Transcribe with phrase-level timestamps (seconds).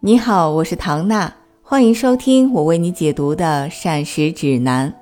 [0.00, 4.94] 你好，我是唐娜，欢迎收听我为你解读的膳食指南。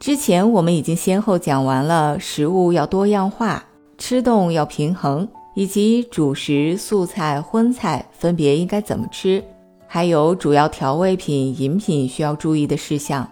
[0.00, 3.62] 之前我们已经先后讲完了食物要多样化，
[3.98, 9.44] 吃动要平衡，以及主食、素菜、荤菜分别应该怎么吃，
[9.86, 13.28] 还有主要调味品、饮品需要注意的事项。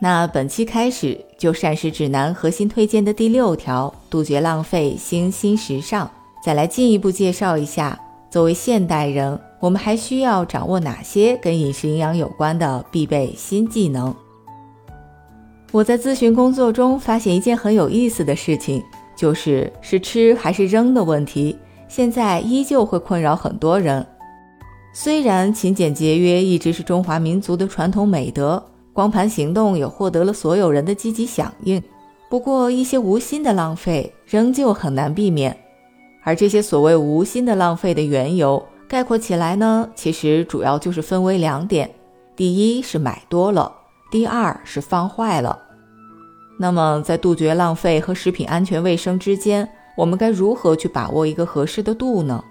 [0.00, 6.10] 那本期开始就膳食指南核心推荐的第六条：杜绝浪费，兴新时尚。
[6.44, 7.96] 再来进一步介绍一下，
[8.28, 9.40] 作为现代人。
[9.64, 14.14] 我们还需要掌握哪些跟饮食营养有关的必备新技能？
[15.72, 18.84] 我在咨询工作中发现一件很有意思的事情，
[19.16, 21.56] 就是是吃还是扔的问题，
[21.88, 24.06] 现在依旧会困扰很多人。
[24.92, 28.62] 虽然勤俭节约一直是中华民族的传统美德，
[28.92, 31.82] 光盘行动也获得了所有人的积极响应，
[32.28, 35.56] 不过一些无心的浪费仍旧很难避免。
[36.22, 41.90] 而这些所谓无心的浪费的缘由，概括起来呢，其实主要就是分为两点：
[42.36, 43.72] 第一是买多了，
[44.10, 45.58] 第二是放坏了。
[46.58, 52.44] 那么在杜绝浪费和食品安全卫生之间，我们该如何去把握一个合适的度呢？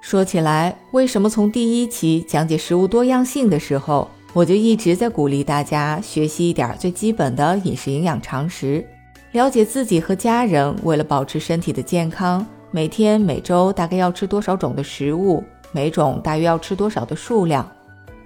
[0.00, 8.84] 说起来，为什么从第一期讲解食物多样性的时候，我就一直在鼓励大家学习一点最基本的饮食营养常识，
[9.32, 12.44] 了解自己和家人为了保持身体的健康。
[12.70, 15.42] 每天、每周大概要吃多少种的食物？
[15.72, 17.66] 每种大约要吃多少的数量？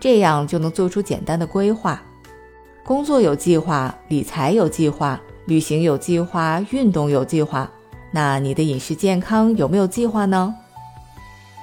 [0.00, 2.02] 这样就能做出简单的规划。
[2.84, 7.70] 工作有计划，理财有计划，旅行有计划，运动有计划。
[8.10, 10.52] 那你的饮食健康有没有计划呢？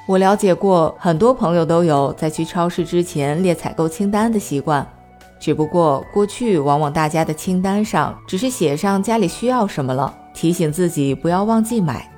[0.07, 4.87] 我了解过，很多朋友都有在去超市之前列采购清单的习惯。
[5.37, 12.09] 只不过过去往往大家的清单上只是写上家里需要什么了，提醒自己不要忘记买。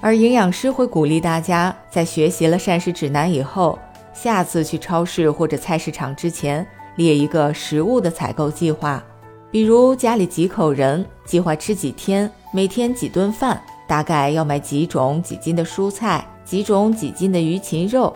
[0.00, 3.76] 而营养师会鼓励大家，在学习了膳食指南以后，
[4.12, 6.64] 下次去超市或者菜市场之前，
[6.96, 9.02] 列一个食物的采购计划。
[9.50, 18.14] 比如家里几口人，计划吃几天，每天几顿饭，大概要买几种几斤的蔬菜，几种几斤的鱼禽肉。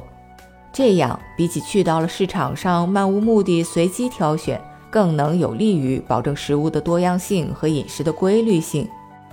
[0.73, 8.89] 这样比起去到了市场上漫无目的随机挑选，更能有利于保证食物的多样性和饮食的规律性。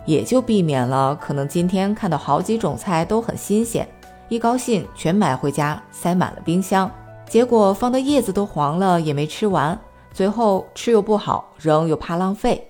[0.05, 3.87] 也就避免了可能今天看到好几种菜都很新鲜，
[4.27, 6.89] 一高兴全买回家塞满了冰箱，
[7.27, 9.79] 结果放到叶子都黄了也没吃完，
[10.11, 12.65] 最后吃又不好，扔又怕浪费。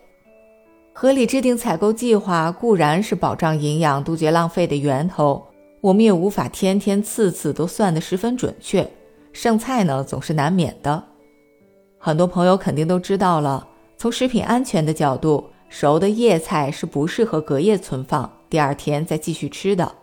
[0.93, 5.47] 合理制定采购计划固然是保障营养、杜绝浪费的源头，
[5.79, 8.85] 我们也无法天天次次都算得十分准确，
[9.31, 11.01] 剩菜呢总是难免的。
[11.97, 13.65] 很多朋友肯定都知道了，
[13.97, 15.45] 从食品安全的角度。
[15.69, 19.95] 熟的叶菜是不适合隔夜存放，第二天再继续吃的。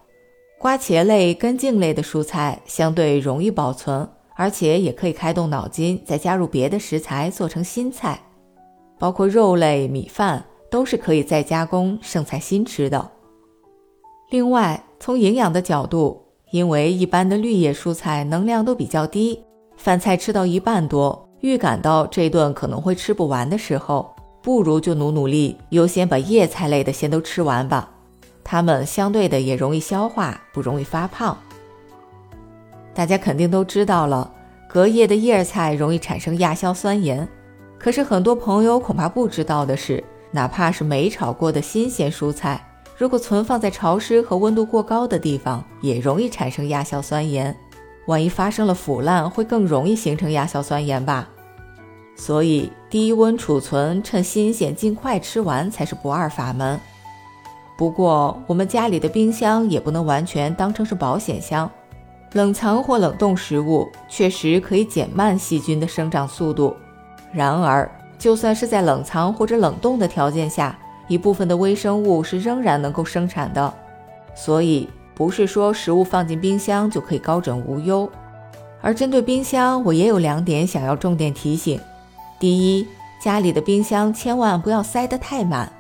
[0.59, 8.19] 瓜茄类、根茎类的蔬菜相对容易保存，而且也可以开动脑筋，再加入别的食材做成新菜。
[8.99, 13.11] 包括肉类、米饭都是可以再加工剩菜新吃的。
[14.31, 19.43] 另外，从营养的角度，因为一般的绿叶蔬菜能量都比较低，
[19.77, 24.15] 饭菜吃到一半多，预感到这顿可能会吃不完的时候。
[24.47, 27.91] 不如就努努力，优先把叶菜类的先都吃完吧。
[28.45, 31.37] 它们相对的也容易消化，不容易发胖。
[32.95, 34.33] 大家肯定都知道了，
[34.69, 37.27] 隔夜的叶菜容易产生亚硝酸盐。
[37.77, 42.65] 可是很多朋友恐怕不知道的是，哪怕是没炒过的新鲜蔬菜，
[42.97, 47.53] 如果存放在潮湿和温度过高的地方，也容易产生亚硝酸盐。
[48.07, 51.31] 万一发生了腐烂，会更容易形成亚硝酸盐吧。
[52.17, 56.81] 所以，低温储存，趁新鲜尽快吃完才是不二法门。
[57.77, 61.71] 不过，我们家里的冰箱也不能完全当成是保险箱。
[62.33, 66.75] 冷藏或冷冻食物确实可以减慢细菌的生长速度。
[67.33, 70.77] 然而，就算是在冷藏或者冷冻的条件下，
[71.09, 73.73] 一部分的微生物是仍然能够生产的。
[74.35, 78.11] 所以，不是说食物放进冰箱就可以高枕无忧。
[78.81, 81.79] 而针对冰箱，我也有两点想要重点提醒。
[82.39, 82.87] 第一，
[83.19, 85.73] 家里的冰箱千万不要塞得太满，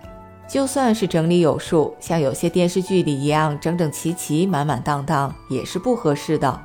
[0.49, 6.61] 就算是整理有数，像有些电视剧里一样整整齐齐、满满当当，也是不合适的。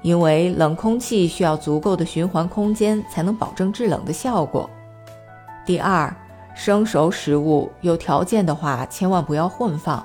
[0.00, 4.68] 因为冷空气需要足够的循环空间，才能保证制冷的效果。
[5.66, 6.14] 第二，
[6.54, 10.04] 生熟食物有条件的话，千万不要混放。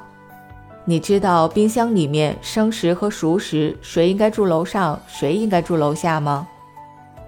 [0.83, 6.45] 你知道冰箱里面生食和熟食谁应该住楼上，谁应该住楼下吗？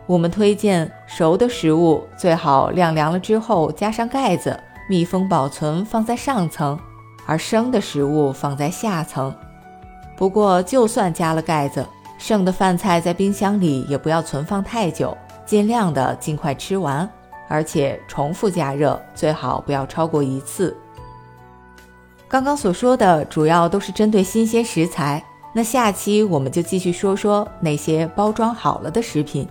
[0.08, 4.60] 我们推荐熟的食物最好晾凉了之后加上盖子，
[4.90, 6.78] 密封保存放在上层，
[7.26, 9.34] 而生的食物放在下层。
[10.18, 11.86] 不过，就算加了盖子，
[12.18, 17.10] 剩的饭菜在冰箱里也不要存放太久，尽量的尽快吃完，
[17.48, 20.76] 而且重复加热，最好不要超过一次。
[22.28, 29.48] 刚刚所说的主要都是针对新鲜食材，那下期我们就继续说说那些包装好了的食品。